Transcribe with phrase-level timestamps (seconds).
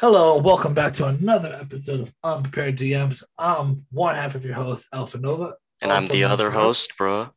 [0.00, 3.22] Hello, and welcome back to another episode of Unprepared DMs.
[3.36, 5.54] I'm one half of your host, Alpha Nova.
[5.80, 7.30] And I'm the other as- host, bro.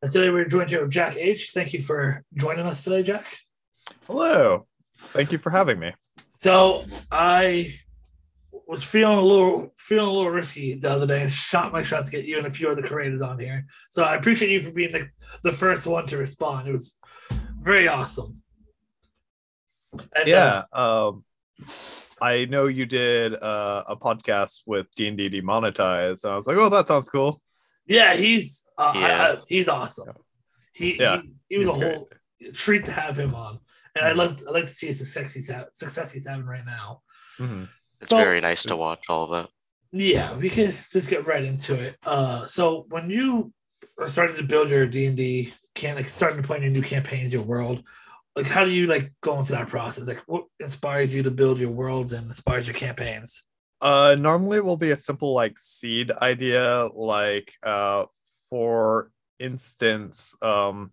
[0.00, 1.50] And today we're joined here with Jack H.
[1.52, 3.24] Thank you for joining us today, Jack.
[4.06, 4.66] Hello.
[4.96, 5.92] Thank you for having me.
[6.38, 7.74] So I
[8.68, 12.04] was feeling a little feeling a little risky the other day and shot my shot
[12.04, 13.66] to get you and a few other creators on here.
[13.90, 15.08] So I appreciate you for being the,
[15.42, 16.68] the first one to respond.
[16.68, 16.96] It was
[17.60, 18.40] very awesome.
[19.92, 20.62] And, uh, Yeah.
[20.72, 21.24] Um,
[22.20, 26.46] I know you did uh, a podcast with D and D Demonetized, and I was
[26.46, 27.40] like, "Oh, that sounds cool."
[27.86, 29.36] yeah, he's uh, Yeah.
[29.38, 30.12] I- he's awesome.
[30.72, 31.94] He, Yeah, he, he was he's a great.
[31.96, 32.08] whole
[32.54, 33.58] treat to have him on.
[33.96, 34.18] And I'd Mhm.
[34.18, 37.02] love I'd like to see his success he's, ha- success he's having right now.
[37.38, 37.68] Mhm.
[38.00, 39.50] It's So- very nice to watch all of that.
[39.90, 41.96] Yeah, we can just get right into it.
[42.04, 43.52] Uh, so when you
[43.98, 46.82] are starting to build your D and D, can like starting to plan your new
[46.82, 47.82] campaigns, your world,
[48.38, 50.06] like how do you like go into that process?
[50.06, 53.42] Like what inspires you to build your worlds and inspires your campaigns?
[53.80, 58.04] Uh, normally it will be a simple like seed idea, like uh,
[58.48, 60.92] for instance, um,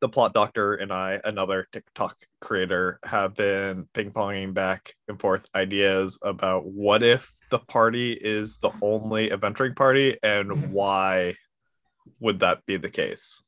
[0.00, 5.46] the plot doctor and I, another TikTok creator, have been ping ponging back and forth
[5.54, 10.70] ideas about what if the party is the only adventuring party and Mhm.
[10.70, 11.36] why
[12.20, 13.42] would that be the case?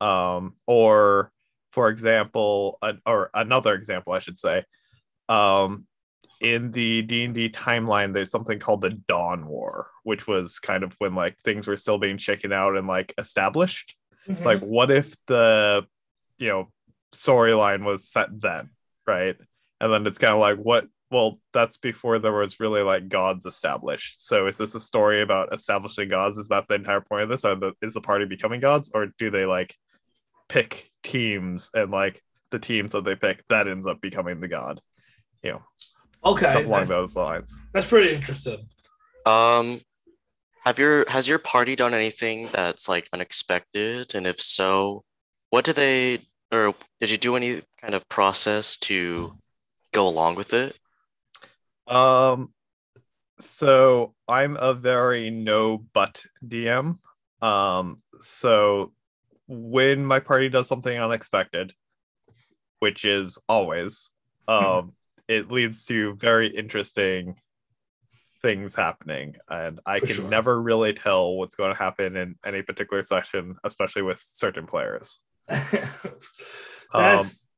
[0.00, 1.32] Um, or
[1.74, 4.64] for example, an, or another example, I should say,
[5.28, 5.86] um,
[6.40, 11.14] in the D&D timeline there's something called the Dawn War, which was kind of when
[11.14, 13.96] like things were still being shaken out and like established.
[14.26, 15.86] It's like what if the
[16.38, 16.68] you know
[17.12, 18.70] storyline was set then,
[19.06, 19.36] right?
[19.80, 23.46] And then it's kind of like what well that's before there was really like gods
[23.46, 24.26] established.
[24.26, 26.38] So is this a story about establishing gods?
[26.38, 27.44] Is that the entire point of this?
[27.44, 29.74] Or the, is the party becoming gods or do they like
[30.48, 34.80] pick teams and like the teams that they pick that ends up becoming the god?
[35.42, 35.62] You know,
[36.24, 37.58] okay, stuff along those lines.
[37.72, 38.66] that's pretty interesting.
[39.26, 39.80] Um,
[40.64, 44.14] have your has your party done anything that's like unexpected?
[44.14, 45.04] And if so,
[45.50, 46.20] what do they
[46.52, 49.36] or did you do any kind of process to
[49.92, 50.76] go along with it?
[51.86, 52.54] Um,
[53.38, 56.98] so I'm a very no but DM.
[57.42, 58.93] Um, so
[59.46, 61.72] when my party does something unexpected,
[62.80, 64.10] which is always,
[64.48, 64.92] um,
[65.28, 67.36] it leads to very interesting
[68.42, 70.28] things happening, and I For can sure.
[70.28, 75.20] never really tell what's going to happen in any particular session, especially with certain players.
[76.92, 77.48] that's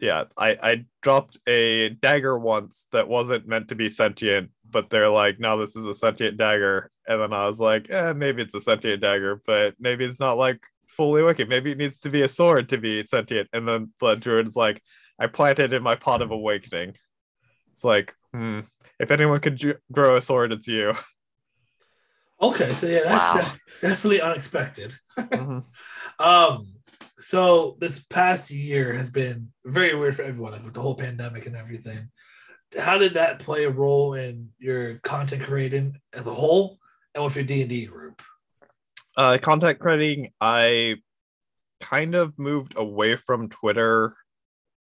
[0.00, 5.08] yeah i i dropped a dagger once that wasn't meant to be sentient but they're
[5.08, 8.54] like no this is a sentient dagger and then i was like eh, maybe it's
[8.54, 10.60] a sentient dagger but maybe it's not like
[10.98, 14.14] fully wicked maybe it needs to be a sword to be sentient and then the
[14.16, 14.82] druid's like
[15.18, 16.92] i planted in my pot of awakening
[17.72, 18.60] it's like hmm
[19.00, 20.92] if anyone could ju- grow a sword it's you
[22.40, 22.72] okay.
[22.74, 23.36] So yeah, that's Wow.
[23.42, 24.92] def- definitely unexpected.
[25.18, 25.64] Mhm.
[26.20, 26.74] Um,
[27.18, 31.46] so this past year has been very weird for everyone, like with the whole pandemic
[31.46, 32.10] and everything.
[32.78, 36.78] How did that play a role in your content creating as a whole,
[37.14, 38.22] and with your D and D group?
[39.18, 40.96] Uh content creating i
[41.80, 44.14] kind of moved away from twitter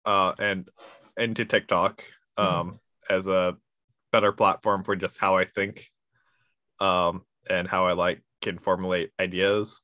[0.05, 0.67] uh and
[1.15, 2.03] into tiktok
[2.37, 2.77] um
[3.09, 3.55] as a
[4.11, 5.87] better platform for just how i think
[6.81, 9.81] um and how i like can formulate ideas.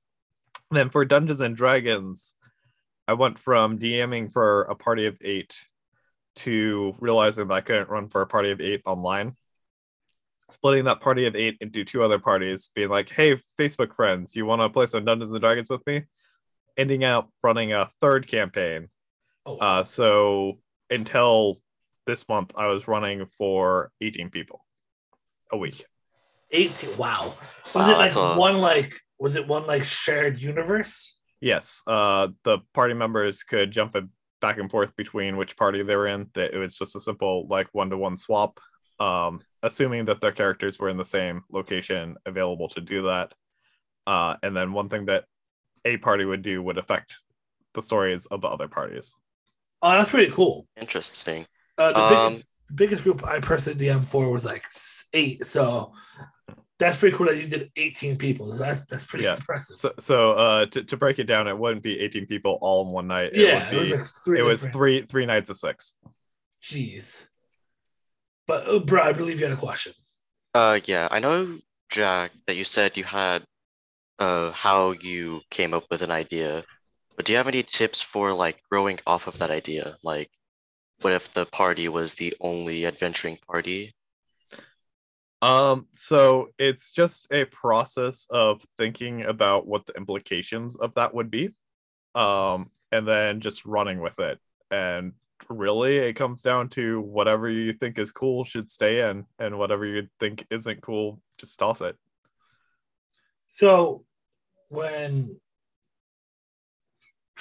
[0.70, 2.36] Then for dungeons and dragons
[3.08, 5.56] i went from dming for a party of eight
[6.36, 9.34] to realizing that i couldn't run for a party of eight online
[10.50, 14.46] splitting that party of eight into two other parties, being like, hey, Facebook friends, you
[14.46, 16.04] want to play some Dungeons and Dragons with me?
[16.78, 18.88] Ending up running a third campaign.
[19.46, 20.60] Oh, Uh, so
[20.90, 21.62] until
[22.06, 24.66] this month, I was running for 18 people
[25.52, 25.86] a week.
[26.52, 26.98] 18.
[26.98, 27.26] Wow.
[27.26, 31.16] Was Wow, it like a- one like was it one like shared universe?
[31.42, 34.08] Yes, uh, the party members could jump a-
[34.42, 36.30] back and forth between which party they were in.
[36.34, 38.60] That it was just a simple like one to one swap,
[39.00, 43.34] um, assuming that their characters were in the same location available to do that.
[44.08, 45.26] Uh, and then one thing that
[45.86, 47.18] a party would do would affect
[47.74, 49.16] the stories of the other parties.
[49.82, 50.68] Oh, that's pretty cool.
[50.80, 51.46] Interesting.
[51.78, 54.64] Uh, the, Um, biggest, the biggest group I personally DM for was like
[55.14, 55.46] eight.
[55.46, 55.94] So
[56.80, 58.52] that's pretty cool that you did 18 people.
[58.54, 59.36] That's that's pretty Yeah.
[59.36, 59.78] impressive.
[59.78, 62.92] So, so uh, to, to break it down, it wouldn't be 18 people all in
[62.92, 63.34] one night.
[63.34, 64.40] It yeah, would it was like three.
[64.40, 65.94] it was three three nights of six.
[66.62, 67.29] Jeez.
[68.50, 69.94] But uh, bro, I believe you had a question.
[70.56, 71.60] Uh, yeah, I know,
[71.92, 73.44] Jack, that you said you had
[74.18, 76.66] uh how you came up with an idea,
[77.16, 79.98] but do you have any tips for like growing off of that idea?
[80.02, 80.32] Like,
[81.02, 83.94] what if the party was the only adventuring party?
[85.44, 91.30] Um, so it's just a process of thinking about what the implications of that would
[91.30, 91.54] be,
[92.16, 94.40] um, and then just running with it.
[94.72, 95.14] And
[95.50, 99.86] really, it comes down to whatever you think is cool should stay in, and whatever
[99.86, 101.96] you think isn't cool, just toss it.
[103.54, 104.06] So
[104.70, 105.38] when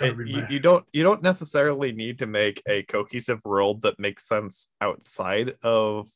[0.01, 4.69] you, you don't you don't necessarily need to make a cohesive world that makes sense
[4.81, 6.09] outside of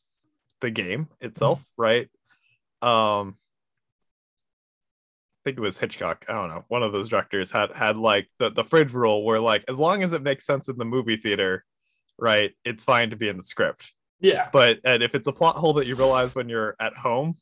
[0.61, 2.09] the game itself right
[2.81, 3.37] um
[5.35, 8.29] i think it was hitchcock i don't know one of those directors had had like
[8.39, 11.17] the, the fridge rule where like as long as it makes sense in the movie
[11.17, 11.65] theater
[12.23, 13.93] right it's fine to be in the script.
[14.21, 17.35] Yeah, but and if it's a plot hole that you realize when you're at home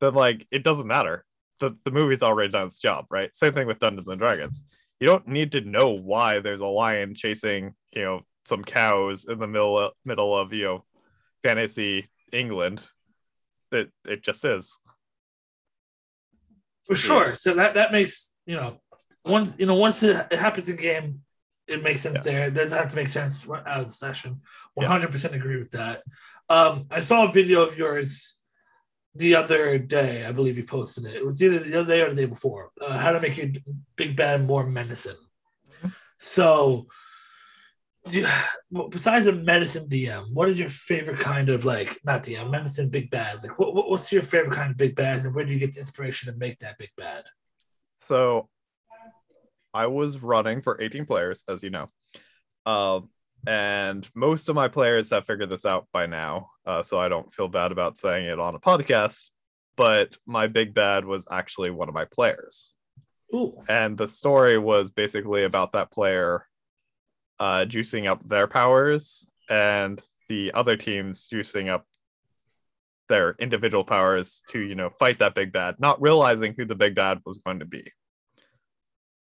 [0.00, 1.24] then like it doesn't matter.
[1.60, 3.34] The, the movie's already done its job right?
[3.34, 4.64] Same thing with dungeons and dragons.
[4.98, 9.38] You don't need to know why there's a lion chasing you know some cows in
[9.38, 10.84] the middle middle of you know
[11.44, 12.82] fantasy england.
[13.70, 14.76] It it just is.
[16.84, 17.34] For sure.
[17.36, 18.80] So that that makes you know
[19.24, 21.22] once you know once it, it happens in game,
[21.68, 22.48] it makes sense there.
[22.48, 24.40] It doesn't have to make sense right out of the session.
[24.74, 26.02] One hundred percent agree with that.
[26.48, 28.36] Um, I saw a video of yours
[29.14, 30.24] the other day.
[30.26, 31.14] I believe you posted it.
[31.16, 32.70] It was either the other day or the day before.
[32.80, 33.48] Uh, how to make your
[33.96, 35.16] big bad more menacing.
[36.18, 36.86] So,
[38.10, 38.26] you,
[38.90, 43.10] besides a medicine DM, what is your favorite kind of like not DM medicine big
[43.10, 43.44] bads?
[43.44, 45.72] Like, what, what- what's your favorite kind of big bads, and where do you get
[45.74, 47.24] the inspiration to make that big bad?
[47.96, 48.48] so
[49.74, 51.88] i was running for 18 players as you know.
[52.66, 53.08] Um
[53.44, 57.34] and most of my players have figured this out by now uh, so i don't
[57.34, 59.30] feel bad about saying it on a podcast
[59.76, 62.74] but my big bad was actually one of my players.
[63.34, 66.46] Ooh, and the story was basically about that player
[67.38, 71.86] uh, juicing up their powers and the other teams juicing up
[73.08, 76.94] their individual powers to you know fight that big bad not realizing who the big
[76.94, 77.90] bad was going to be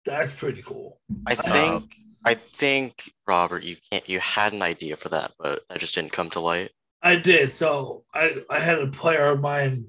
[0.06, 0.99] that's pretty cool.
[1.26, 1.93] I think
[2.25, 6.12] I think Robert, you can't you had an idea for that, but that just didn't
[6.12, 6.70] come to light.
[7.03, 7.50] I did.
[7.50, 9.87] So I I had a player of mine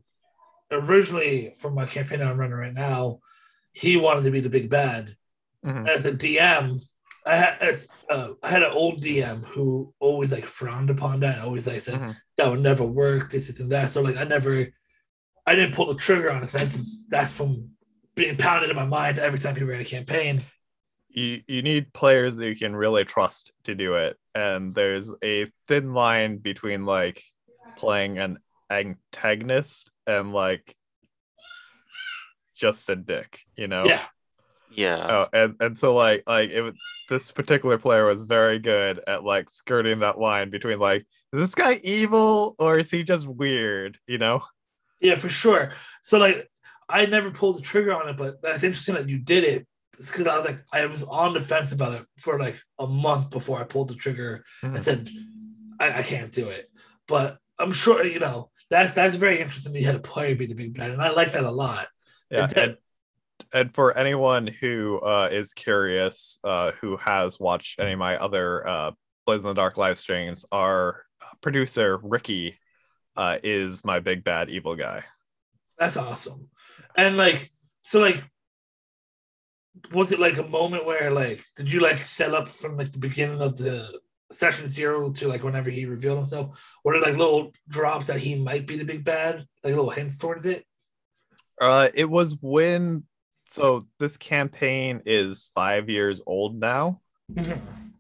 [0.72, 3.20] originally from my campaign I'm running right now.
[3.72, 5.16] He wanted to be the big bad.
[5.66, 5.88] Mhm.
[5.88, 6.80] As a DM,
[7.26, 11.40] I had as, uh, I had an old DM who always like frowned upon that.
[11.40, 12.16] Always like said Mhm.
[12.38, 13.32] that would never work.
[13.32, 13.92] This, this, and that.
[13.92, 14.68] So like I never,
[15.46, 16.52] I didn't pull the trigger on it.
[16.52, 17.72] 'cause I just, that's from
[18.18, 20.42] being pounded in my mind every time people ran a campaign.
[21.10, 25.46] you you need players that you can really trust to do it and there's a
[25.68, 27.24] thin line between like
[27.78, 28.38] playing an
[28.70, 30.76] antagonist and like
[32.56, 34.04] just a dick you know Yeah,
[34.72, 35.08] Yeah.
[35.10, 36.74] oh and and so like like it
[37.10, 41.56] this particular player was very good at like skirting that line between like is this
[41.56, 44.42] guy evil or is he just weird you know
[45.00, 45.74] yeah, for sure.
[46.02, 46.50] So like
[46.90, 49.68] I never pulled the trigger on it, but that's interesting that you did it
[49.98, 53.30] because I was like I was on the fence about it for like a month
[53.30, 54.84] before I pulled the trigger and Mhm.
[54.84, 55.10] said
[55.80, 56.70] I, I can't do it.
[57.08, 59.74] But I'm sure you know that's that's very interesting.
[59.74, 61.88] that You had a player be the big bad, and I like that a lot.
[62.30, 62.78] yeah And then- and,
[63.54, 68.68] and for anyone who uh, is curious uh, who has watched any of my other
[68.68, 68.92] uh,
[69.26, 71.04] Blades in the Dark live streams our
[71.42, 72.60] producer ricky
[73.16, 75.04] uh, is my big bad evil guy
[75.80, 76.50] That's awesome.
[76.96, 78.24] And like, so like,
[79.92, 83.00] was it like a moment where like, did you like set up from like the
[83.00, 84.00] beginning of the
[84.32, 86.60] session zero to like whenever he revealed himself?
[86.84, 90.18] Were there like little drops that he might be the big bad, like little hints
[90.18, 90.66] towards it?
[91.62, 93.04] uh, it was when
[93.50, 97.00] so this campaign is five years old now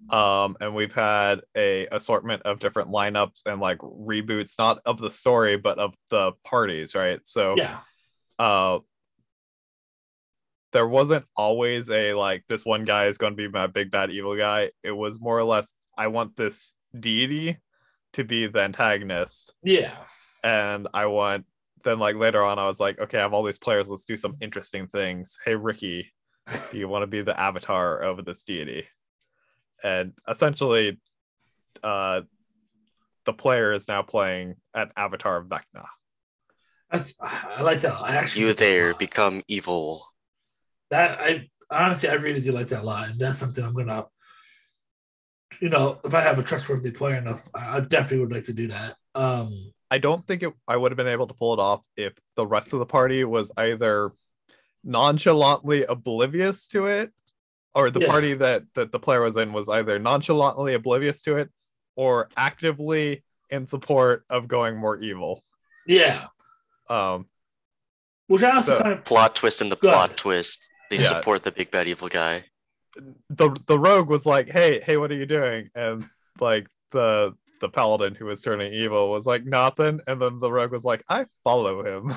[0.09, 5.09] um and we've had a assortment of different lineups and like reboots not of the
[5.09, 7.79] story but of the parties right so yeah,
[8.39, 8.79] uh
[10.73, 14.11] there wasn't always a like this one guy is going to be my big bad
[14.11, 14.69] evil guy.
[14.83, 17.57] It was more or less i want this deity
[18.13, 19.53] to be the antagonist.
[19.63, 19.95] Yeah,
[20.43, 21.45] and i want
[21.83, 24.17] then like later on i was like okay i have all these players let's do
[24.17, 25.37] some interesting things.
[25.43, 26.11] Hey ricky
[26.71, 28.87] do you want to be the avatar of this deity?
[29.83, 30.99] And essentially
[31.83, 32.21] uh
[33.25, 35.85] the player is now playing an avatar of vecna
[36.91, 37.95] that's I like that.
[37.95, 40.05] I actually You like that a there become evil.
[40.89, 44.05] that I honestly I really do like that a lot, and that's something I'm gonna,
[45.61, 48.53] you know, if I have a trustworthy player enough, I I definitely would like to
[48.53, 48.95] do that.
[49.15, 52.13] Um, I don't think it, I would have been able to pull it off if
[52.35, 54.11] the rest of the party was either
[54.83, 57.11] nonchalantly oblivious to it,
[57.73, 58.07] or the Yeah.
[58.11, 61.49] party that that the player was in was either nonchalantly oblivious to it,
[61.95, 65.43] or actively in support of going more evil.
[65.85, 66.27] Yeah,
[66.89, 67.27] Um,
[68.27, 70.17] which I also So- kind of Plot twist in the plot ahead.
[70.17, 70.69] twist.
[70.89, 71.03] They Yeah.
[71.03, 72.45] support the big bad evil guy.
[73.29, 77.69] the the rogue was like, "Hey, hey, what are you doing?" And like the the
[77.69, 81.25] paladin who was turning evil was like, "Nothing." And then the rogue was like, "I
[81.43, 82.15] follow him."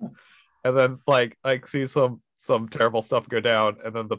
[0.64, 4.18] and then like like see some some terrible stuff go down, and then the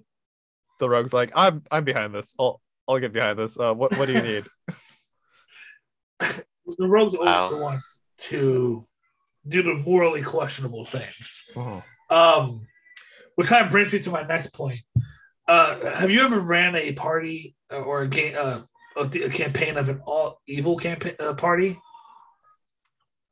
[0.79, 2.35] the rogue's like, "I'm I'm behind this.
[2.39, 3.57] I'll I'll get behind this.
[3.59, 4.45] Uh, what what do you need?"
[6.19, 7.49] the rogues always Wow.
[7.49, 8.87] the ones to
[9.48, 11.43] do the morally questionable things.
[11.55, 11.83] Mhm.
[12.10, 12.67] Um,
[13.36, 14.81] which kind of brings me to my next point.
[15.48, 18.62] Uh, have you ever ran a party uh, or a game, uh,
[18.95, 21.79] a, a campaign of an all evil campaign uh, party?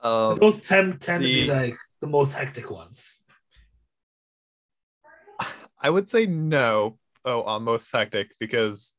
[0.01, 3.17] Um, Those tend tend to be like the most hectic ones.
[5.81, 6.97] I would say no.
[7.25, 8.95] Oh, on most hectic because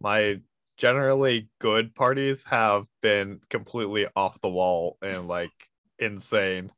[0.00, 0.40] my
[0.76, 5.50] generally good parties have been completely off the wall and like
[5.98, 6.70] insane.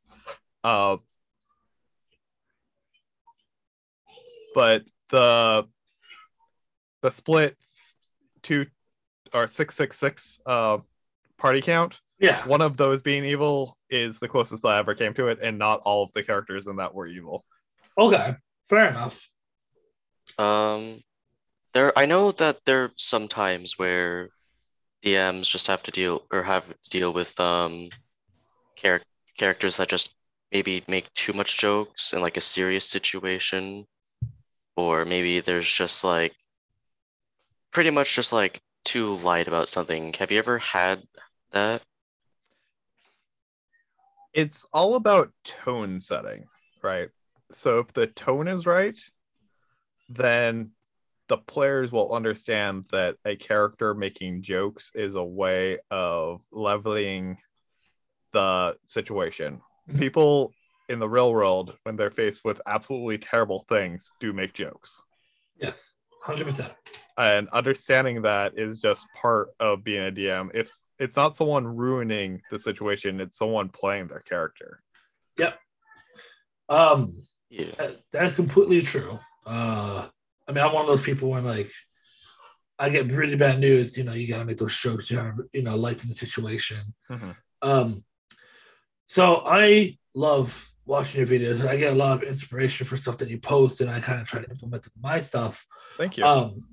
[0.63, 0.97] Uh,
[4.53, 5.67] but the
[7.01, 7.57] the split
[8.43, 8.65] two
[9.33, 10.77] or six six six uh
[11.37, 11.99] party count.
[12.19, 12.45] Yeah.
[12.47, 15.81] One of those being evil is the closest I ever came to it, and not
[15.81, 17.43] all of the characters in that were evil.
[17.97, 18.35] Okay.
[18.69, 19.27] Fair enough.
[20.37, 21.01] Um,
[21.73, 21.97] there.
[21.97, 24.29] I know that there are some times where
[25.03, 27.89] DMs just have to deal or have to deal with um,
[28.75, 29.01] char-
[29.37, 30.15] characters that just
[30.51, 33.85] maybe make too much jokes in like a serious situation,
[34.75, 36.33] or maybe there's just like
[37.71, 40.13] pretty much just like too light about something.
[40.13, 41.03] Have you ever had
[41.51, 41.81] that?
[44.33, 46.45] it's all about tone setting,
[46.81, 47.09] right?
[47.51, 48.97] So if the tone is right,
[50.09, 50.71] then
[51.27, 57.37] the players will understand that a character making jokes is a way of leveling
[58.31, 59.61] the situation.
[59.89, 59.99] Mhm.
[59.99, 60.53] People
[60.89, 65.03] in the real world, when they're faced with absolutely terrible things, do make jokes.
[65.57, 65.99] Yes.
[66.21, 66.73] Hundred percent.
[67.17, 70.51] And understanding that is just part of being a DM.
[70.53, 74.81] If it's not someone ruining the situation, it's someone playing their character.
[75.37, 75.59] Yep.
[76.69, 77.73] Um, Yeah.
[77.77, 79.19] that- that's completely true.
[79.45, 80.09] Uh,
[80.47, 81.71] I mean, I'm one of those people when like
[82.79, 83.97] I get really bad news.
[83.97, 85.09] You know, you gotta make those jokes.
[85.11, 86.93] You gotta, you know, lighten the situation.
[87.09, 87.35] Mhm.
[87.61, 88.03] Um,
[89.11, 91.67] so I love watching your videos.
[91.67, 94.25] I get a lot of inspiration for stuff that you post, and I kind of
[94.25, 95.65] try to implement my stuff.
[95.97, 96.23] Thank you.
[96.23, 96.63] Um,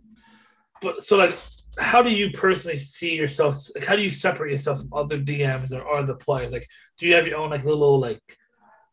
[0.81, 1.37] but so like,
[1.81, 3.57] how do you personally see yourself?
[3.75, 6.53] Like, how do you separate yourself from other DMs or other players?
[6.53, 8.23] Like, do you have your own like little like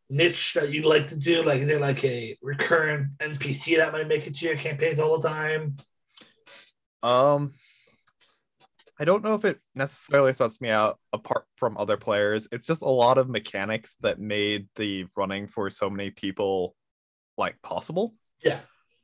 [0.10, 1.44] niche that you like to do?
[1.44, 5.20] Like, is there like a recurrent NPC that might make it to your campaigns all
[5.20, 5.78] the time?
[7.04, 7.54] Um,
[9.00, 12.48] I don't know if it necessarily sets me out apart from other players.
[12.52, 16.75] It's just a lot of mechanics that made the running for so many people
[17.38, 18.14] like possible.
[18.42, 18.60] Yeah.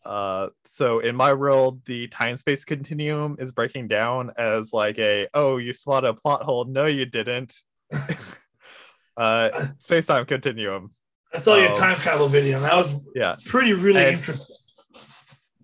[0.06, 5.28] Uh, so in my world, the time space continuum is breaking down as like a
[5.34, 6.66] oh, you spot a plot hole.
[6.66, 7.54] No, you didn't.
[9.18, 10.92] uh, space time continuum.
[11.34, 13.36] I saw your Um, time travel video, and that was Yeah.
[13.46, 14.56] pretty really And- interesting.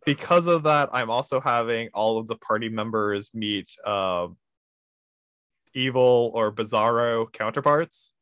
[0.07, 4.27] Because of that, I'm also having all of the party members meet uh,
[5.73, 8.13] evil or bizarro counterparts.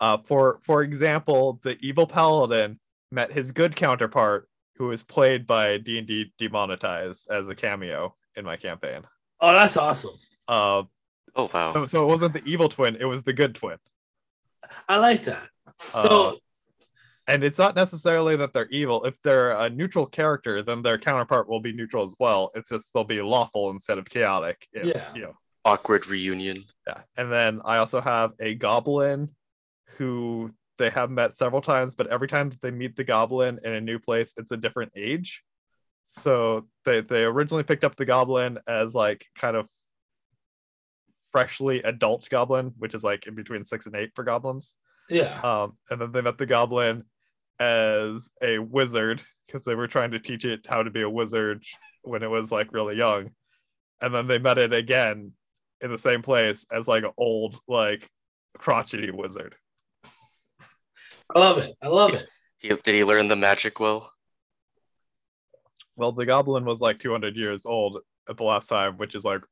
[0.00, 2.80] Uh, for for example, the evil paladin
[3.12, 8.14] met his good counterpart, who was played by D and D demonetized as a cameo
[8.36, 9.02] in my campaign.
[9.40, 10.14] Oh, that's awesome.
[10.48, 10.88] Oh
[11.36, 11.72] Uh, wow.
[11.74, 13.76] so, so it wasn't the evil twin; it was the good twin.
[14.88, 15.46] I like that.
[15.80, 16.32] So Uh,
[17.28, 19.04] and it's not necessarily that they're evil.
[19.04, 22.50] If they're a neutral character, then their counterpart will be neutral as well.
[22.54, 24.66] It's just they'll be lawful instead of chaotic.
[24.72, 25.14] if, Yeah.
[25.14, 26.64] You know, Awkward reunion.
[26.86, 27.02] Yeah.
[27.18, 29.28] And then I also have a goblin
[29.98, 33.74] who they have met several times, but every time that they meet the goblin in
[33.74, 35.42] a new place, it's a different age.
[36.06, 39.68] So they, they originally picked up the goblin as like kind of
[41.30, 44.74] freshly adult goblin, which is like in between six and eight for goblins.
[45.10, 47.04] yeah, Um, and then they met the goblin
[47.60, 51.62] as a wizard because they were trying to teach it how to be a wizard
[52.02, 53.30] when it was like really young.
[54.00, 55.32] And then they met it again
[55.80, 58.08] in the same place as like an old, like
[58.58, 59.54] crotchety wizard.
[61.34, 61.74] I love it.
[61.82, 62.26] I love it.
[62.58, 64.12] He, did he learn the magic well?
[65.96, 67.98] Well, the goblin was like 200 years old
[68.28, 69.42] at the last time, which is like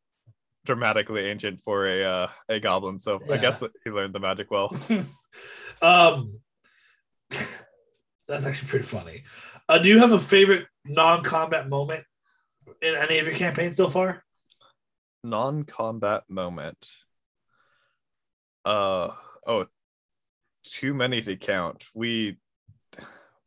[0.64, 3.00] dramatically ancient for a uh, a goblin.
[3.00, 4.76] So I guess he learned the magic well.
[5.82, 6.40] um,
[8.28, 9.24] that's actually pretty funny.
[9.68, 12.04] Uh, do you have a favorite non-combat moment
[12.82, 14.24] in any of your campaigns so far?
[15.26, 16.78] non-combat moment.
[18.64, 19.10] Uh
[19.46, 19.66] oh,
[20.64, 21.84] too many to count.
[21.94, 22.38] We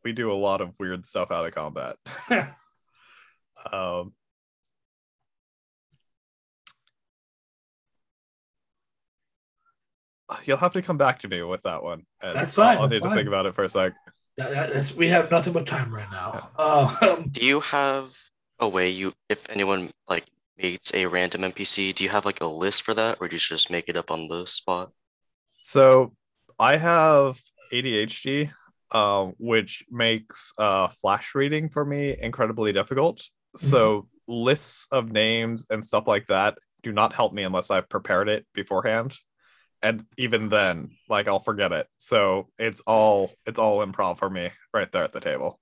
[0.04, 1.96] we do a lot of weird stuff out of combat.
[3.74, 4.14] um
[10.46, 12.06] You'll have to come back to me with that one.
[12.22, 13.94] and That's fine, I'll, I'll that's need to think about it for a sec.
[14.40, 16.50] That- that- that's- we have nothing but time right now.
[16.58, 18.16] Um, Do you have
[18.60, 20.26] a way you, if anyone like
[20.58, 23.40] meets a random NPC, do you have like a list for that, or do you
[23.40, 24.92] just make it up on the spot?
[25.58, 26.14] So
[26.58, 27.40] I have
[27.74, 28.52] ADHD,
[28.92, 33.22] um, which makes uh, flash reading for me incredibly difficult.
[33.58, 38.30] So lists of names and stuff like that do not help me unless I've prepared
[38.30, 39.14] it beforehand.
[39.82, 41.88] And even then, like I'll forget it.
[41.98, 45.60] So it's all it's all improv for me right there at the table.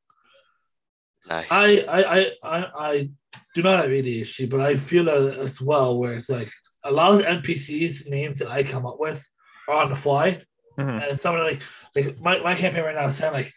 [1.29, 1.47] Nice.
[1.51, 3.09] I, I, I, I, I
[3.53, 6.50] do not have ADHD, but I feel that as well, where it's like
[6.83, 9.27] a lot of the NPCs names that I come up with
[9.67, 10.41] are on the fly.
[10.77, 11.01] Mhm.
[11.01, 11.62] And it's something like
[11.95, 13.51] like my, my campaign right now is sound like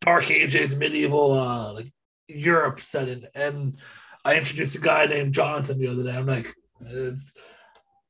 [0.00, 1.86] Dark Ages, medieval uh like
[2.28, 3.24] Europe setting.
[3.34, 3.78] And
[4.24, 6.12] I introduced a guy named Jonathan the other day.
[6.12, 7.32] I'm like, it's,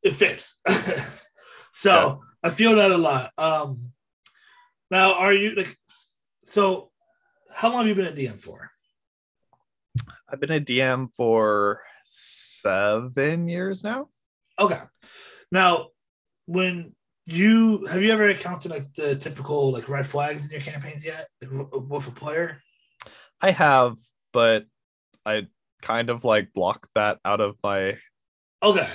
[0.03, 0.59] it fits.
[1.73, 2.17] so Yeah.
[2.43, 3.33] I feel that a lot.
[3.39, 3.93] Um
[4.91, 5.77] now are you like
[6.45, 6.91] so
[7.53, 8.71] how long have you been a DM for?
[10.29, 14.09] I've been a DM for seven years now.
[14.59, 14.81] Okay.
[15.51, 15.89] Now,
[16.47, 16.95] when
[17.27, 21.29] you have you ever encountered like the typical like red flags in your campaigns yet
[21.41, 22.63] with a player?
[23.41, 23.97] I have,
[24.33, 24.67] but
[25.25, 25.47] I
[25.83, 27.99] kind of like block that out of my
[28.63, 28.91] Okay.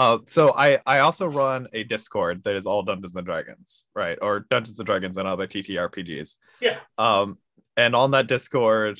[0.00, 4.16] Uh, so I I also run a Discord that is all Dungeons and Dragons, right?
[4.22, 6.36] Or Dungeons and Dragons and other TTRPGs.
[6.58, 6.78] Yeah.
[6.96, 7.36] Um,
[7.76, 8.98] and on that Discord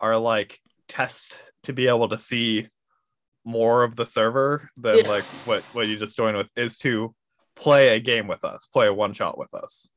[0.00, 0.58] are like
[0.88, 2.66] tests to be able to see
[3.44, 5.08] more of the server than Yeah.
[5.08, 7.14] like what what you just joined with is to
[7.54, 9.88] play a game with us, play a one shot with us.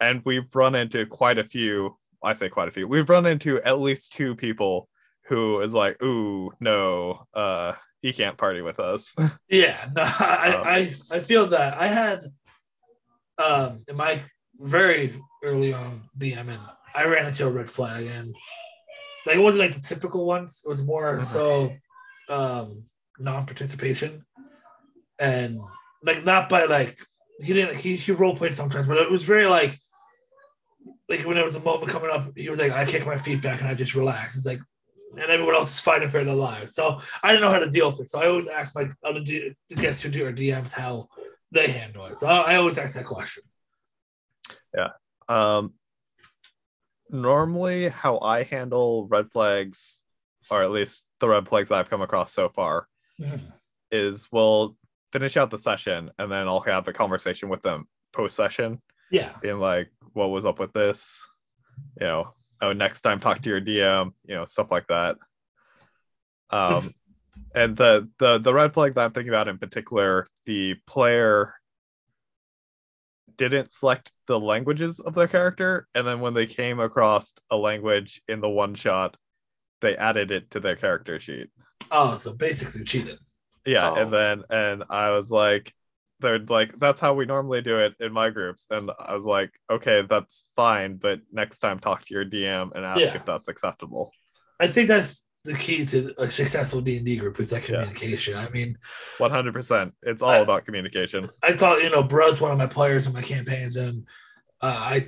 [0.00, 1.98] And we've run into quite a few.
[2.24, 2.88] I say quite a few.
[2.88, 4.88] We've run into at least two people
[5.26, 9.14] who is like, "Ooh, no, uh, he can't party with us."
[9.48, 9.88] Yeah.
[9.96, 10.62] No, I, Oh.
[10.64, 12.24] I I feel that I had
[13.38, 14.20] um in my
[14.60, 16.60] very early on DMing,
[16.94, 18.34] I ran into a red flag and
[19.26, 20.62] like it wasn't like the typical ones.
[20.64, 21.24] It was more Mhm.
[21.24, 21.72] so
[22.28, 22.84] um
[23.18, 24.24] non-participation
[25.18, 25.58] and
[26.04, 26.98] like not by like
[27.40, 29.78] he didn't he he role played sometimes, but it was very like
[31.08, 33.40] like when there was a moment coming up, he was like, I kick my feet
[33.42, 34.36] back and I just relax.
[34.36, 34.60] It's like
[35.12, 36.74] and everyone else is fighting for their lives.
[36.74, 38.10] So I didn't know how to deal with it.
[38.10, 41.08] So I always ask my other D- guests who do our DMs how
[41.50, 42.18] they handle it.
[42.18, 43.42] So I, I always ask that question.
[44.76, 44.90] Yeah.
[45.28, 45.74] Um,
[47.10, 50.02] normally, how I handle red flags,
[50.50, 52.86] or at least the red flags I've come across so far,
[53.90, 54.76] is we'll
[55.12, 59.32] finish out the session and then I'll have a conversation with them post session, Yeah.
[59.40, 61.26] being like, "What was up with this?"
[62.00, 65.16] You know, oh, next time talk to your DM, you know, stuff like that.
[66.50, 66.92] Um,
[67.54, 71.54] and the the the red flag that I'm thinking about in particular, the player
[73.36, 78.20] didn't select the languages of their character, and then when they came across a language
[78.28, 79.16] in the one shot,
[79.80, 81.48] they added it to their character sheet.
[81.90, 83.18] Oh, so basically cheated.
[83.64, 83.94] Yeah, Oh.
[83.94, 85.72] and then and I was like,
[86.20, 89.50] they're like, that's how we normally do it in my groups, and I was like,
[89.70, 93.14] okay, that's fine, but next time talk to your DM and ask Yeah.
[93.14, 94.12] if that's acceptable.
[94.60, 97.76] I think that's the key to a successful D and D group is that Yeah.
[97.84, 98.36] communication.
[98.36, 98.76] I mean,
[99.18, 101.30] One hundred percent, it's all I- about communication.
[101.42, 104.06] I thought you know, Bruh's one of my players in my campaigns, and
[104.60, 105.06] uh, I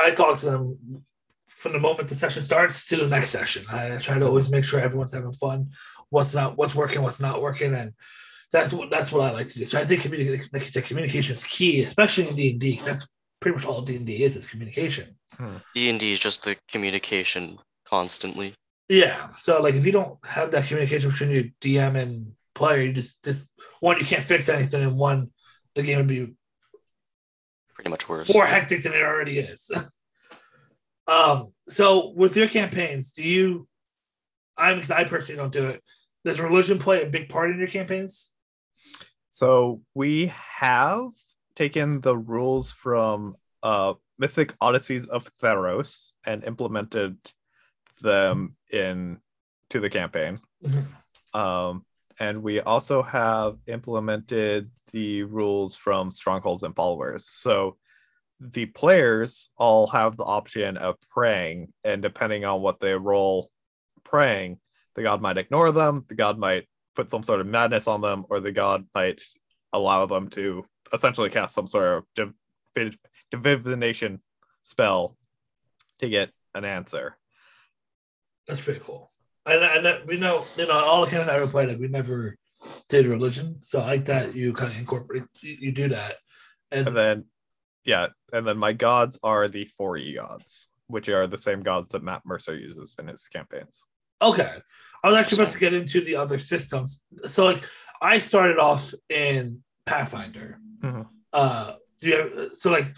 [0.00, 1.04] I talk to them
[1.48, 3.64] from the moment the session starts to the next session.
[3.70, 5.70] I try to always make sure everyone's having fun.
[6.10, 7.92] What's not, what's working, what's not working, and
[8.52, 9.66] that's what that's what I like to do.
[9.66, 12.80] So I think communication, like you said, communication is key, especially in D and D.
[12.84, 13.06] That's
[13.40, 15.16] pretty much all D and D is is communication.
[15.74, 18.54] D and D is just the communication constantly.
[18.88, 19.30] Yeah.
[19.30, 23.22] So like if you don't have that communication between your DM and player, you just
[23.24, 25.30] just one you can't fix anything, and one
[25.74, 26.34] the game would be
[27.74, 28.32] Pretty much worse.
[28.32, 29.70] more hectic than it already is.
[31.08, 31.52] um.
[31.68, 33.68] So with your campaigns, do you?
[34.56, 35.82] I'm because I personally don't do it.
[36.24, 38.32] Does religion play a big part in your campaigns?
[39.36, 41.10] So we have
[41.56, 47.18] taken the rules from uh, Mythic Odysseys of Theros and implemented
[48.00, 49.18] them in
[49.68, 50.40] to the campaign.
[50.64, 50.86] Mhm.
[51.34, 51.84] Um,
[52.18, 57.26] and we also have implemented the rules from Strongholds and Followers.
[57.26, 57.76] So
[58.40, 63.50] the players all have the option of praying, and depending on what they roll
[64.02, 64.60] praying,
[64.94, 66.66] the god might ignore them, the god might
[66.96, 69.22] put some sort of madness on them, or the god might
[69.72, 72.32] allow them to essentially cast some sort of
[72.74, 72.98] div-
[73.30, 74.20] divination
[74.62, 75.16] spell
[75.98, 77.16] to get an answer.
[78.48, 79.10] That's pretty cool.
[79.44, 81.88] And, and that, we know, you know, all the canon I ever played, like, we
[81.88, 82.36] never
[82.88, 83.58] did religion.
[83.60, 86.16] So I like that you kind of incorporate, you, you do that.
[86.70, 87.24] And, And then,
[87.84, 92.02] yeah, and then my gods are the 4E gods, which are the same gods that
[92.02, 93.84] Matt Mercer uses in his campaigns.
[94.20, 94.56] Okay,
[95.02, 97.02] I was actually about to get into the other systems.
[97.28, 97.64] So, like,
[98.00, 100.58] I started off in Pathfinder.
[100.80, 101.06] Mhm.
[101.32, 102.96] Uh, do you have, so like,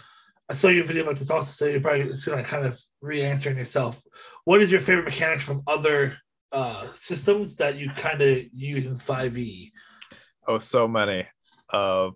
[0.49, 3.57] I saw your video about this also, so you're probably should I kind of re-answering
[3.57, 4.01] yourself.
[4.45, 6.17] What is your favorite mechanics from other
[6.51, 8.97] uh systems that you kind of use in E?
[8.97, 9.71] 5e?
[10.47, 11.27] Oh, so many.
[11.71, 12.09] Uh,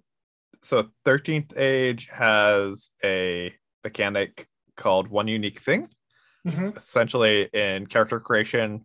[0.63, 5.87] so 13th Age has a mechanic called One Unique Thing.
[6.47, 6.75] Mhm.
[6.75, 8.83] Essentially, in character creation,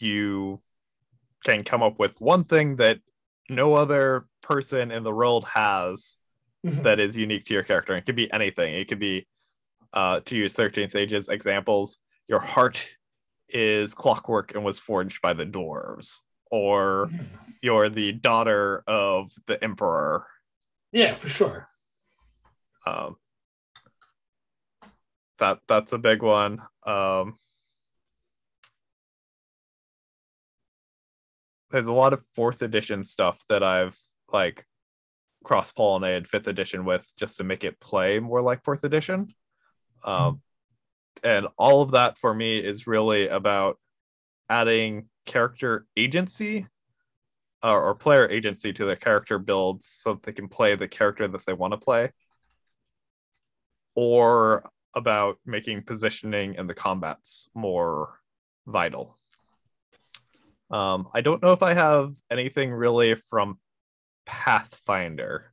[0.00, 0.60] you
[1.44, 2.98] can come up with one thing that
[3.48, 6.16] no other person in the world has
[6.64, 6.82] Mhm.
[6.84, 7.94] that is unique to your character.
[7.96, 8.74] It could be anything.
[8.74, 9.26] It could be,
[9.92, 12.96] uh, to use 13th Age's examples, your heart
[13.48, 17.54] is clockwork and was forged by the dwarves, or Mhm.
[17.60, 20.26] you're the daughter of the emperor.
[20.92, 21.68] Yeah, for sure.
[22.86, 23.16] Um,
[25.38, 26.62] that that's a big one.
[26.84, 27.38] Um,
[31.72, 33.98] there's a lot of fourth edition stuff that I've
[34.32, 34.66] like
[35.42, 39.34] cross pollinated fifth edition with just to make it play more like fourth edition.
[40.04, 40.40] Um,
[41.24, 43.78] and all of that for me is really about
[44.48, 46.66] adding character agency
[47.62, 51.46] or player agency to their character builds so that they can play the character that
[51.46, 52.10] they want to play
[53.94, 58.18] or about making positioning and the combats more
[58.66, 59.18] vital
[60.72, 63.58] um, i don't know if i have anything really from
[64.26, 65.52] pathfinder.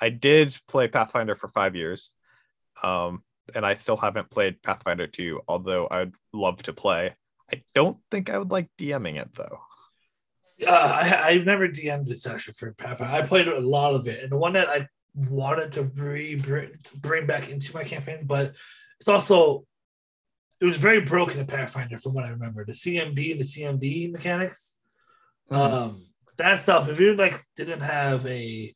[0.00, 2.14] I did play pathfinder for five years
[2.82, 3.22] um,
[3.54, 7.14] and i still haven't played pathfinder 2 although i'd love to play.
[7.52, 9.58] I don't think i would like dming it though.
[10.66, 13.14] Uh, I, I've never DM'd this session for Pathfinder.
[13.14, 16.70] I played a lot of it, and the one that I wanted to re bring,
[16.96, 18.54] bring back into my campaigns, but
[18.98, 19.64] it's also
[20.60, 22.64] it was very broken in Pathfinder from what I remember.
[22.64, 24.74] The CMB and the CMD mechanics,
[25.50, 26.88] um, that stuff.
[26.88, 28.74] If you like didn't have a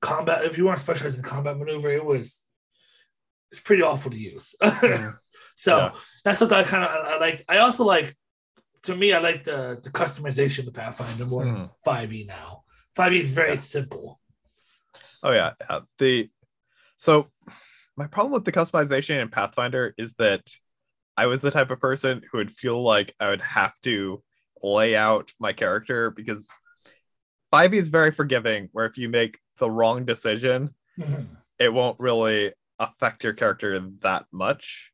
[0.00, 2.44] combat, if you weren't specialized in combat maneuver, it was
[3.50, 4.54] it's pretty awful to use.
[5.56, 5.92] So Yeah.
[6.24, 7.42] that's something I kind of I, I liked.
[7.48, 8.16] I also like
[8.82, 11.70] to me, I like the the customization of the Pathfinder more than Mhm.
[11.86, 12.64] 5e now.
[12.98, 13.60] 5e is very Yeah.
[13.60, 14.20] simple.
[15.22, 15.80] Oh yeah, yeah.
[15.98, 16.28] The
[16.96, 17.28] so
[17.96, 20.42] my problem with the customization in Pathfinder is that
[21.16, 24.22] I was the type of person who would feel like I would have to
[24.62, 26.50] lay out my character because
[27.52, 31.22] 5e is very forgiving where if you make the wrong decision, mm-hmm.
[31.58, 34.90] it won't really affect your character that much.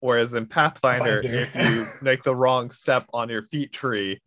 [0.00, 1.38] Whereas in Pathfinder, Finder.
[1.38, 4.20] if you make the wrong step on your feat tree,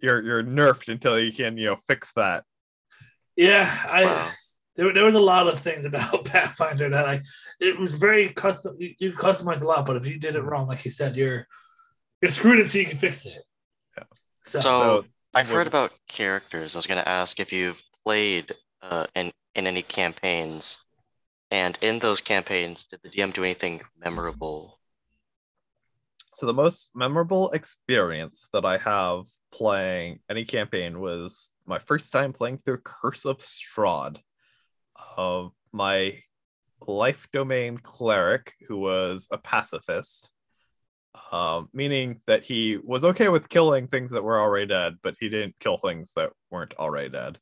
[0.00, 2.44] you're you're nerfed until you can, you know, fix that.
[3.36, 4.30] Yeah, I Wow.
[4.76, 7.20] There, there was a lot of things about Pathfinder that I
[7.58, 8.76] it was very custom.
[8.78, 11.46] You, you customize a lot, but if you did it wrong, like you said, you're
[12.20, 13.42] you're screwed until you can fix it.
[13.96, 14.04] Yeah.
[14.44, 15.04] So, So, So,
[15.34, 16.74] I've heard about characters.
[16.74, 18.52] I was going to ask if you've played
[18.82, 20.78] uh, in in any campaigns,
[21.50, 24.78] and in those campaigns, did the DM do anything memorable?
[26.34, 32.32] So the most memorable experience that I have playing any campaign was my first time
[32.32, 34.18] playing through Curse of Strahd.
[35.16, 36.22] Uh, my
[36.86, 40.30] life domain cleric, who was a pacifist,
[41.32, 45.28] um, meaning that he was okay with killing things that were already dead, but he
[45.28, 47.38] didn't kill things that weren't already dead.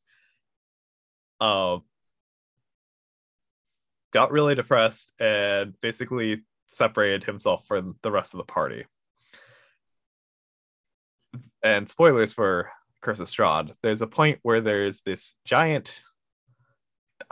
[1.41, 1.79] Uh,
[4.13, 8.85] got really depressed and basically separated himself from the rest of the party.
[11.63, 16.03] And spoilers for Curse of Strahd, there's a point where there's this giant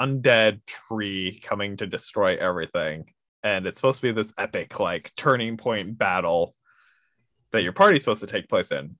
[0.01, 3.07] undead tree coming to destroy everything.
[3.43, 6.55] And it's supposed to be this epic, like, turning point battle
[7.53, 8.97] that your party's supposed to take place in.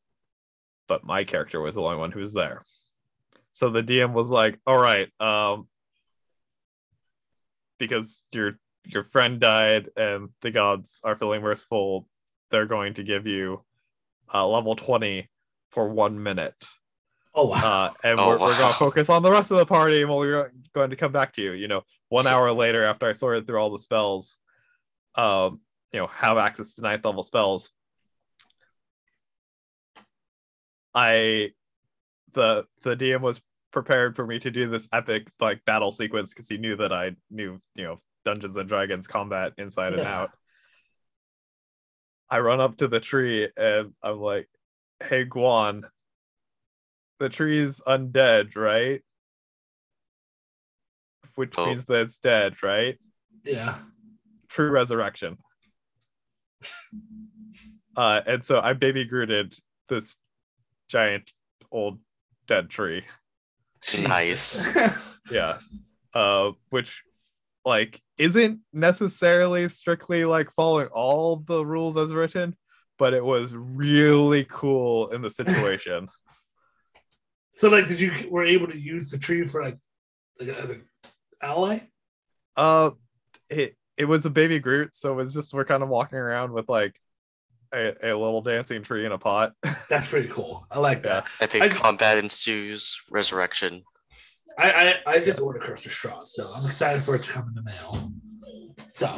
[0.89, 2.65] But my character was the only one who was there.
[3.51, 5.67] So the DM was like, all right, um,
[7.79, 12.07] because your your friend died and the gods are feeling merciful,
[12.51, 13.65] they're going to give you
[14.33, 15.29] uh, level 20
[15.71, 16.55] for one minute.
[17.37, 19.67] Oh wow, Uh, and Oh, we're, we're going to focus on the rest of the
[19.67, 21.53] party and we're going to come back to you.
[21.53, 24.39] You know, one hour later after I sorted through all the spells,
[25.15, 25.61] um,
[25.93, 27.71] you know, have access to ninth level spells.
[30.95, 31.51] I
[32.33, 36.49] the the DM was prepared for me to do this epic like battle sequence because
[36.49, 40.31] he knew that I knew you know Dungeons and Dragons combat inside and out.
[42.31, 44.49] I run up to the tree and I'm like,
[45.05, 45.83] "Hey Guan,
[47.19, 49.03] the tree's undead, right?"
[51.35, 51.67] Which Oh.
[51.67, 52.99] means that it's dead, right?
[53.45, 53.79] Yeah.
[54.49, 55.39] True resurrection.
[57.97, 59.57] Uh, and so I baby Grooted
[59.89, 60.17] this
[60.91, 61.33] giant
[61.73, 61.99] old
[62.47, 63.05] dead tree.
[64.03, 64.69] Nice.
[65.31, 65.59] Yeah.
[66.15, 67.03] Uh, which
[67.65, 72.55] like isn't necessarily strictly like following all the rules as written,
[72.99, 76.09] but it was really cool in the situation.
[77.57, 79.79] So like, did you were able to use the tree for like,
[80.39, 80.85] like as an
[81.43, 81.79] ally?
[82.57, 82.91] uh,
[83.49, 86.53] it it was a baby Groot, so it was just we're kind of walking around
[86.53, 87.01] with like
[87.75, 89.53] a, a little dancing tree in a pot.
[89.89, 90.67] That's pretty cool.
[90.71, 91.27] I like that.
[91.41, 93.01] Epic I- combat ensues.
[93.11, 93.85] Resurrection.
[94.59, 94.71] I,
[95.07, 97.55] I I just ordered Curse of Strahd, so I'm excited for it to come in
[97.55, 98.13] the mail.
[98.89, 99.15] So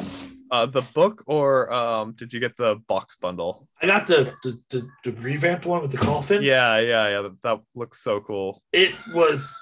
[0.51, 3.67] Uh, the book or um, did you get the box bundle?
[3.81, 6.41] I got the the, the, the revamped one with the coffin.
[6.41, 7.21] Yeah, yeah, yeah.
[7.21, 8.63] That, that looks so cool.
[8.73, 9.55] it was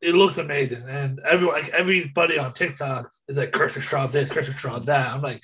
[0.00, 4.30] it looks amazing and everyone like everybody on tiktok is like curse of Strahd this
[4.30, 5.40] curse of Strahd that i'm like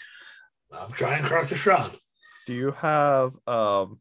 [0.73, 1.95] i'm trying curse of Strahd
[2.49, 4.01] Do you have um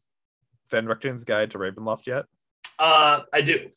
[0.72, 2.24] Van Richten's Guide to Ravenloft yet?
[2.78, 3.68] uh i do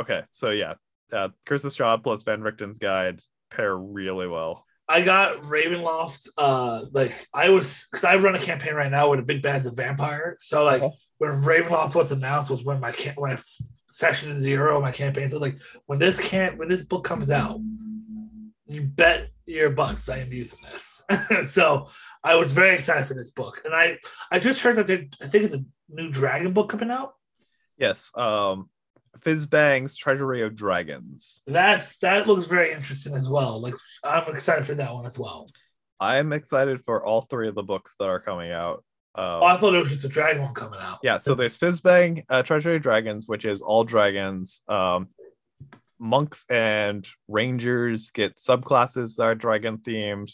[0.00, 0.74] Okay, so yeah,
[1.12, 4.64] uh, Curse of Strahd plus Van Richten's Guide pair really well.
[4.96, 9.20] I got ravenloft uh like i was because i run a campaign right now with
[9.24, 10.94] a big bad's a vampire so like Uh-huh.
[11.20, 13.38] when ravenloft was announced was when my camp when I
[14.02, 17.04] session zero of my campaign so it was like when this camp when this book
[17.10, 17.58] comes out
[18.74, 21.02] you bet your bucks I am using this.
[21.56, 21.88] so
[22.22, 23.98] I was very excited for this book, and I
[24.30, 27.14] I just heard that there I think it's a new dragon book coming out.
[27.76, 28.70] Yes, um,
[29.18, 31.42] Fizban's Treasury of Dragons.
[31.46, 33.60] That's that looks very interesting as well.
[33.60, 35.50] Like I'm excited for that one as well.
[35.98, 38.84] I'm excited for all three of the books that are coming out.
[39.14, 41.00] Um, Oh, I thought it was just a dragon one coming out.
[41.02, 44.62] yeah, so there's Fizzbang, uh, Treasury of Dragons, which is all dragons.
[44.68, 45.08] Um,
[45.98, 50.32] monks and rangers get subclasses that are dragon themed.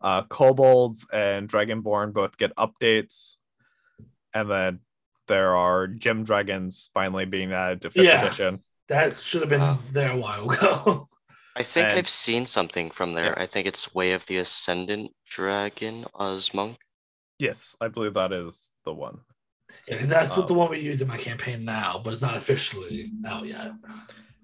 [0.00, 3.36] Uh, kobolds and dragonborn both get updates,
[4.34, 4.80] and then
[5.30, 8.24] there are gem dragons finally being added to fifth Yeah.
[8.26, 8.62] edition.
[8.88, 9.78] that should have been Wow.
[9.92, 11.08] there a while ago.
[11.56, 13.38] I think And- I've seen something from there.
[13.38, 16.76] I think it's Way of the Ascendant Dragon Osmonk.
[17.38, 19.20] Yes, I believe that is the one.
[19.86, 22.22] yeah, because that's what Um, the one we use in my campaign now, but it's
[22.22, 23.70] not officially out yet.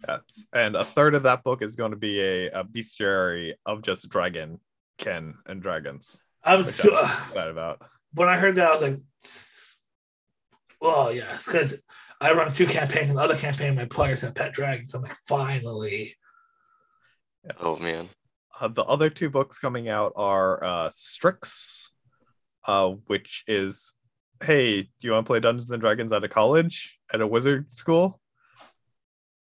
[0.07, 3.83] Yes, and a third of that book is going to be a, a bestiary of
[3.83, 4.61] just dragon
[4.99, 6.23] ken and dragons.
[6.45, 7.83] I was Which so, I'm excited about.
[8.15, 9.01] when I heard that, I was like,
[10.81, 11.83] "Oh yes," because
[12.21, 14.95] I run two campaigns, and the other campaign, my players have pet dragons.
[14.95, 16.17] I'm like, finally.
[17.61, 18.09] Oh man.
[18.59, 21.93] Uh, the other two books coming out are uh, Strix,
[22.65, 23.93] uh, which is,
[24.43, 27.71] hey, do you want to play Dungeons and Dragons at a college, at a wizard
[27.71, 28.19] school?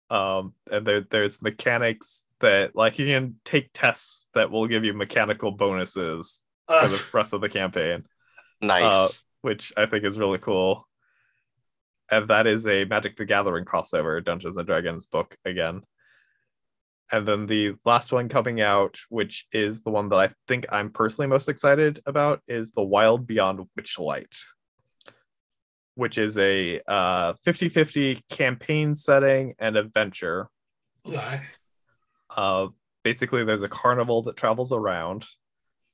[0.08, 4.94] Um, and there, there's mechanics that, like, you can take tests that will give you
[4.94, 8.04] mechanical bonuses for the rest of the campaign.
[8.62, 8.82] Nice.
[8.82, 9.08] Uh,
[9.42, 10.88] which I think is really cool.
[12.12, 15.80] And that is a Magic the Gathering crossover Dungeons and Dragons book again.
[17.10, 20.90] And then the last one coming out, which is the one that I think I'm
[20.90, 24.28] personally most excited about, is The Wild Beyond Witchlight,
[25.94, 30.48] which is a uh, 50-50 campaign setting and adventure.
[31.06, 31.40] okay.
[32.36, 32.68] Uh,
[33.04, 35.24] basically, there's a carnival that travels around,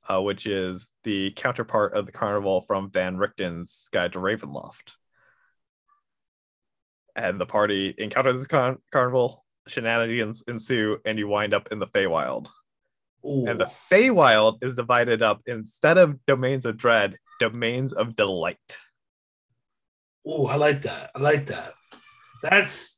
[0.09, 4.91] uh, which is the counterpart of the carnival from Van Richten's Guide to Ravenloft.
[7.15, 11.87] And the party encounters this con- carnival, shenanigans ensue, and you wind up in the
[11.87, 12.47] Feywild.
[13.25, 13.45] Ooh.
[13.47, 18.77] And the Feywild is divided up instead of domains of dread, domains of delight.
[20.27, 21.11] Ooh, I like that.
[21.15, 21.73] I like that.
[22.41, 22.97] That's.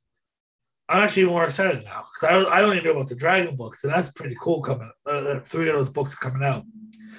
[0.90, 3.84] I'm actually more excited now because I, don't I only know about the dragon books,
[3.86, 4.62] and that's pretty cool.
[4.62, 6.66] Coming, uh, uh, three of those books are coming out.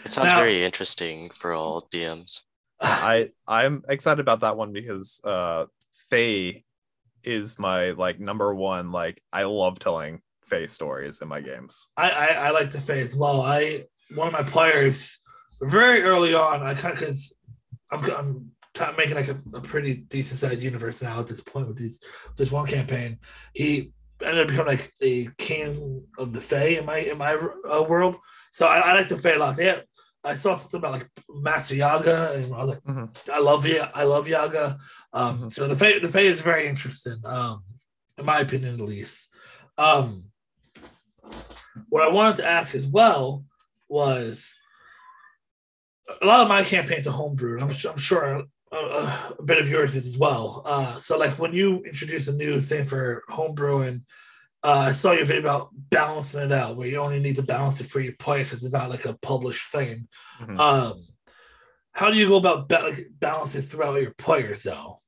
[0.04, 2.40] it sounds now- very interesting for all DMs.
[2.82, 5.66] I I'm excited about that one because uh
[6.10, 6.64] Fae
[7.24, 11.88] is my like number one like I love telling Fae stories in my games.
[11.96, 13.40] I, I, I like the Fae as well.
[13.40, 15.18] I one of my players
[15.62, 16.62] very early on.
[16.62, 17.38] I because
[17.90, 21.68] I'm I'm t- making like a, a pretty decent sized universe now at this point
[21.68, 22.02] with these
[22.36, 23.18] this one campaign.
[23.54, 27.82] He ended up becoming like a king of the Fae in my in my uh,
[27.82, 28.16] world.
[28.50, 29.56] So I, I like the Fae a lot.
[29.56, 29.80] They
[30.24, 33.30] I saw something about like Master Yaga, and I was like, Mhm.
[33.32, 34.78] I love ya, I love Yaga.
[35.12, 35.52] Um, Mhm.
[35.52, 37.64] so the Fae, the Fae is very interesting, um,
[38.18, 39.28] in my opinion, at least.
[39.76, 40.30] Um,
[41.88, 43.44] what I wanted to ask as well
[43.88, 44.54] was
[46.20, 47.60] a lot of my campaigns are homebrewed.
[47.60, 50.62] I'm, I'm sure uh, a bit of yours is as well.
[50.64, 54.02] Uh, so, like when you introduce a new thing for homebrewing,
[54.64, 57.80] uh, I saw your video about balancing it out, where you only need to balance
[57.80, 60.08] it for your players it's not like a published thing.
[60.40, 60.58] Mhm.
[60.58, 61.06] Um,
[61.92, 64.98] how do you go about ba- balancing throughout your players, though?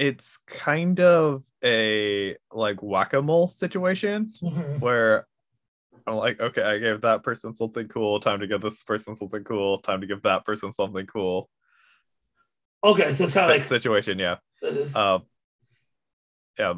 [0.00, 4.32] it's kind of a like whack-a-mole situation
[4.78, 5.26] where
[6.06, 8.18] I'm like, okay, I gave that person something cool.
[8.18, 9.78] Time to give this person something cool.
[9.80, 11.50] Time to give that person something cool.
[12.82, 14.36] Okay, so it's kind of like situation, yeah.
[14.94, 15.24] Um,
[16.58, 16.74] yeah,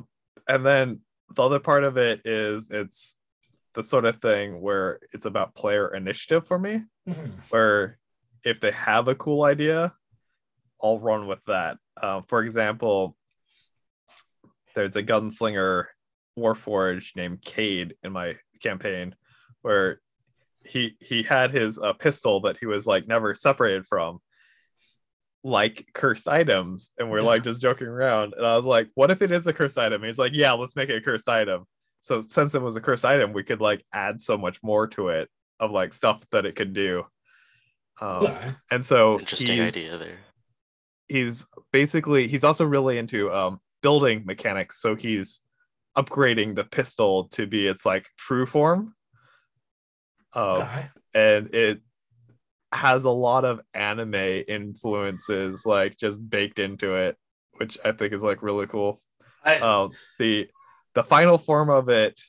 [0.49, 1.01] and then
[1.35, 3.17] the other part of it is it's
[3.75, 6.83] the sort of thing where it's about player initiative for me.
[7.09, 7.33] Mhm.
[7.51, 7.99] Where
[8.45, 9.95] if they have a cool idea,
[10.83, 11.79] I'll run with that.
[12.03, 13.17] Um, for example,
[14.75, 15.87] there's a gunslinger
[16.39, 19.15] warforged named Cade in my campaign,
[19.63, 20.01] where
[20.65, 24.21] he he had his uh, pistol that he was like never separated from,
[25.45, 27.27] like cursed items, and we're Yeah.
[27.27, 28.35] like just joking around.
[28.37, 30.53] And I was like, "What if it is a cursed item?" And he's like, "Yeah,
[30.53, 31.65] let's make it a cursed item."
[32.01, 35.09] So since it was a cursed item, we could like add so much more to
[35.09, 35.29] it
[35.61, 37.05] of like stuff that it could do.
[38.01, 38.47] Um, okay.
[38.71, 40.19] and so Interesting he's- idea there.
[41.09, 45.43] he's basically he's also really into um building mechanics so he's
[45.97, 48.95] upgrading the pistol to be its like true form
[50.33, 50.67] um,
[51.13, 51.83] and it
[52.73, 57.17] has a lot of anime influences like just baked into it
[57.55, 59.01] which i think is like really cool
[59.45, 60.49] I, um the
[60.95, 62.21] the final form of it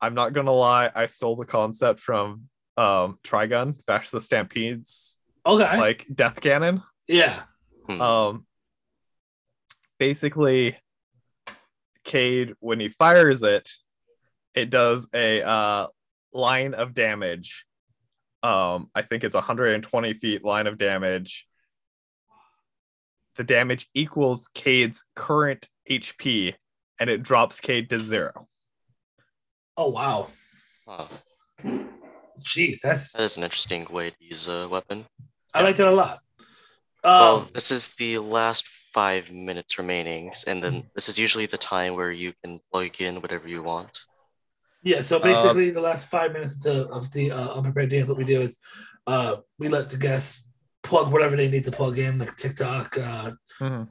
[0.00, 5.78] i'm not gonna lie i stole the concept from um trigun Vash the stampedes okay.
[5.78, 7.42] like death cannon yeah.
[7.88, 8.00] Hmm.
[8.00, 8.46] um
[9.98, 10.76] basically
[12.04, 13.68] Cade when he fires it
[14.54, 15.86] it does a uh
[16.32, 17.66] line of damage
[18.42, 21.46] um I think it's 120 feet line of damage
[23.36, 26.54] the damage equals Cade's current HP
[27.00, 28.48] and it drops Cade to zero
[29.76, 30.28] Oh wow.
[30.86, 31.08] Wow.
[32.40, 35.06] Jeez, that's That is an interesting way to use a weapon.
[35.54, 36.20] I liked it a lot.
[37.02, 41.58] Well, Um, this is the last five minutes remaining, and then this is usually the
[41.58, 44.02] time where you can plug in whatever you want.
[44.82, 45.02] Yeah.
[45.02, 48.40] So basically, the last five minutes to, of the uh, unprepared dance, what we do
[48.40, 48.58] is
[49.06, 50.46] uh, we let the guests
[50.82, 53.32] plug whatever they need to plug in, like TikTok, uh,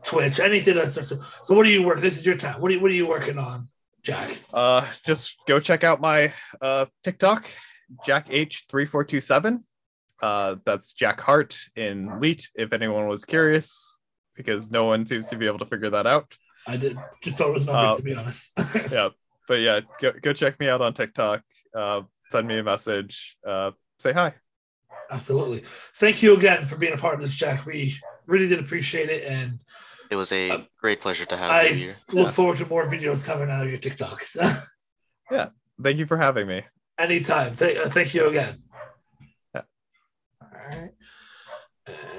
[0.04, 1.04] Twitch, anything that's so.
[1.44, 2.02] So, what are you working?
[2.04, 2.62] This is your time.
[2.62, 3.70] What are you, what are you working on,
[4.04, 4.40] Jack?
[4.54, 7.50] Uh, just go check out my uh TikTok,
[8.06, 9.66] Jack H three four two seven.
[10.22, 12.50] Uh, that's Jack Hart in Leet.
[12.56, 13.98] If anyone was curious,
[14.36, 16.34] because no one seems to be able to figure that out.
[16.68, 18.52] I did just thought it was numbers Uh, to be honest.
[18.92, 19.10] Yeah,
[19.52, 21.44] but yeah, go go check me out on TikTok.
[21.76, 23.36] Uh, send me a message.
[23.46, 24.34] Uh, say hi.
[25.12, 25.64] Absolutely.
[25.96, 27.66] Thank you again for being a part of this, Jack.
[27.66, 27.96] We
[28.28, 29.60] really did appreciate it, and
[30.10, 31.96] It was a Uh, great pleasure to have I- you here.
[32.14, 32.32] look Yeah.
[32.32, 34.38] forward to more videos coming out of your TikToks.
[35.32, 35.50] Yeah.
[35.82, 36.64] Thank you for having me.
[36.98, 37.56] Anytime.
[37.56, 38.64] Th- uh, thank you again.
[39.56, 39.62] Yeah.
[40.42, 40.50] All
[41.88, 42.18] right.